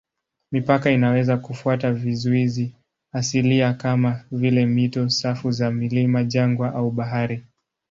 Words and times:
Mipaka 0.51 0.91
inaweza 0.91 1.37
kufuata 1.37 1.93
vizuizi 1.93 2.75
asilia 3.13 3.73
kama 3.73 4.23
vile 4.31 4.65
mito, 4.65 5.09
safu 5.09 5.51
za 5.51 5.71
milima, 5.71 6.23
jangwa 6.23 6.73
au 6.75 6.91
bahari. 6.91 7.43